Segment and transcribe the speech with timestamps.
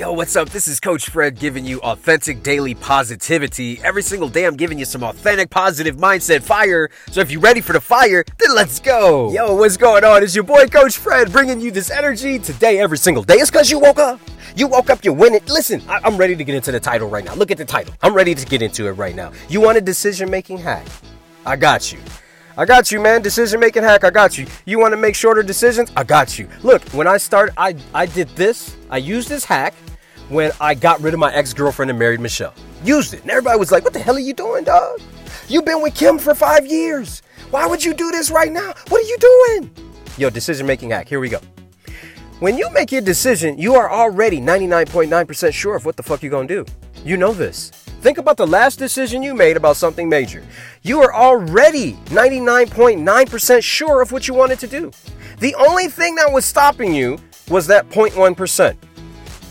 [0.00, 0.48] Yo, what's up?
[0.48, 3.78] This is Coach Fred giving you authentic daily positivity.
[3.84, 6.88] Every single day, I'm giving you some authentic positive mindset fire.
[7.10, 9.30] So if you're ready for the fire, then let's go.
[9.30, 10.22] Yo, what's going on?
[10.22, 13.34] It's your boy, Coach Fred, bringing you this energy today, every single day.
[13.34, 14.18] It's because you woke up.
[14.56, 15.42] You woke up, you're winning.
[15.46, 17.34] Listen, I- I'm ready to get into the title right now.
[17.34, 17.92] Look at the title.
[18.02, 19.32] I'm ready to get into it right now.
[19.50, 20.86] You want a decision making hack?
[21.44, 21.98] I got you.
[22.56, 23.20] I got you, man.
[23.20, 24.02] Decision making hack.
[24.02, 24.46] I got you.
[24.64, 25.92] You want to make shorter decisions?
[25.94, 26.48] I got you.
[26.62, 28.76] Look, when I started, I I did this.
[28.88, 29.74] I used this hack
[30.30, 32.54] when I got rid of my ex girlfriend and married Michelle.
[32.82, 35.00] Used it, and everybody was like, "What the hell are you doing, dog?
[35.48, 37.20] You've been with Kim for five years.
[37.50, 38.72] Why would you do this right now?
[38.88, 39.70] What are you doing?"
[40.16, 41.08] Yo, decision making hack.
[41.08, 41.40] Here we go.
[42.38, 46.30] When you make your decision, you are already 99.9% sure of what the fuck you're
[46.30, 46.64] gonna do.
[47.04, 47.70] You know this.
[48.00, 50.42] Think about the last decision you made about something major.
[50.82, 54.90] You are already 99.9% sure of what you wanted to do.
[55.38, 57.18] The only thing that was stopping you
[57.50, 58.74] was that 0.1%.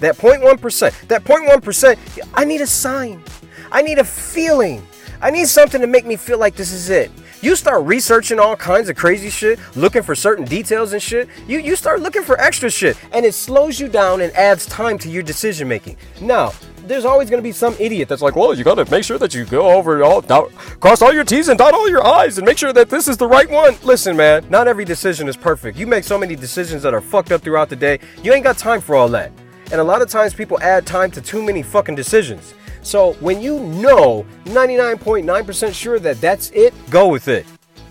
[0.00, 1.08] That 0.1%.
[1.08, 3.22] That 0.1%, I need a sign.
[3.70, 4.86] I need a feeling.
[5.22, 7.10] I need something to make me feel like this is it.
[7.42, 11.26] You start researching all kinds of crazy shit, looking for certain details and shit.
[11.46, 14.98] You you start looking for extra shit, and it slows you down and adds time
[14.98, 15.96] to your decision making.
[16.20, 16.52] Now,
[16.86, 19.16] there's always going to be some idiot that's like, well, you got to make sure
[19.18, 22.36] that you go over all, dot, cross all your T's and dot all your I's
[22.36, 23.76] and make sure that this is the right one.
[23.84, 25.78] Listen, man, not every decision is perfect.
[25.78, 28.00] You make so many decisions that are fucked up throughout the day.
[28.22, 29.32] You ain't got time for all that.
[29.70, 32.54] And a lot of times people add time to too many fucking decisions.
[32.82, 37.46] So when you know 99.9% sure that that's it, go with it.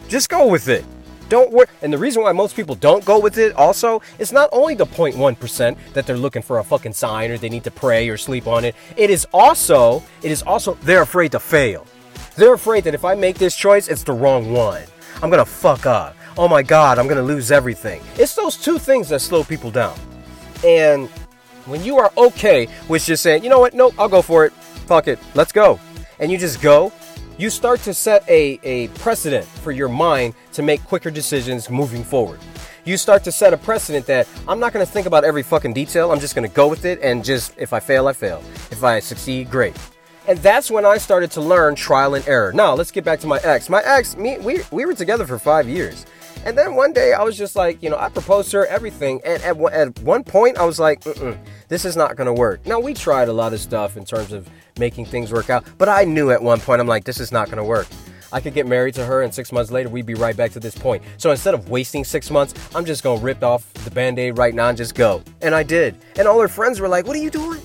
[0.08, 0.84] Just go with it.
[1.30, 1.68] Don't worry.
[1.84, 4.88] And the reason why most people don't go with it also is not only the
[4.88, 8.48] 0.1% that they're looking for a fucking sign or they need to pray or sleep
[8.48, 8.76] on it.
[8.98, 11.86] It is also, it is also, they're afraid to fail.
[12.36, 14.84] They're afraid that if I make this choice, it's the wrong one.
[15.22, 16.16] I'm gonna fuck up.
[16.38, 18.02] Oh my God, I'm gonna lose everything.
[18.16, 20.00] It's those two things that slow people down.
[20.66, 21.10] And
[21.70, 24.54] when you are okay with just saying, you know what, nope, I'll go for it.
[24.54, 25.80] Fuck it, let's go.
[26.20, 26.92] And you just go,
[27.38, 32.04] you start to set a, a precedent for your mind to make quicker decisions moving
[32.04, 32.40] forward.
[32.86, 36.12] You start to set a precedent that I'm not gonna think about every fucking detail,
[36.12, 38.44] I'm just gonna go with it and just, if I fail, I fail.
[38.72, 39.76] If I succeed, great.
[40.28, 42.54] And that's when I started to learn trial and error.
[42.54, 43.70] Now, let's get back to my ex.
[43.70, 46.06] My ex, me, we, we were together for five years.
[46.46, 49.22] And then one day I was just like, you know, I proposed to her, everything.
[49.26, 51.04] And at, at one point I was like,
[51.68, 52.66] this is not gonna work.
[52.66, 55.90] Now, we tried a lot of stuff in terms of making things work out, but
[55.90, 57.88] I knew at one point, I'm like, this is not gonna work.
[58.32, 60.60] I could get married to her, and six months later, we'd be right back to
[60.60, 61.04] this point.
[61.18, 64.54] So instead of wasting six months, I'm just gonna rip off the band aid right
[64.54, 65.24] now and just go.
[65.42, 65.96] And I did.
[66.18, 67.59] And all her friends were like, What are you doing?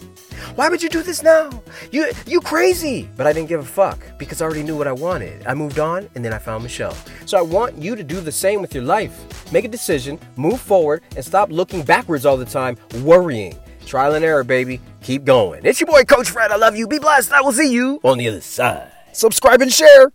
[0.55, 1.51] Why would you do this now?
[1.91, 3.11] You you crazy.
[3.17, 5.45] But I didn't give a fuck because I already knew what I wanted.
[5.47, 6.97] I moved on and then I found Michelle.
[7.27, 9.15] So I want you to do the same with your life.
[9.53, 13.59] Make a decision, move forward, and stop looking backwards all the time, worrying.
[13.85, 14.81] Trial and error, baby.
[15.03, 15.63] Keep going.
[15.65, 16.53] It's your boy, Coach Fred.
[16.53, 16.87] I love you.
[16.87, 17.33] Be blessed.
[17.33, 18.93] I will see you on the other side.
[19.13, 20.13] Subscribe and share.